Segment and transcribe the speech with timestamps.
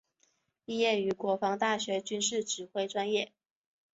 [0.65, 3.31] 毕业于国防大学军事指挥专业。